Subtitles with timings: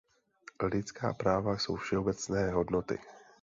[0.63, 2.99] Lidská práva jsou všeobecné hodnoty.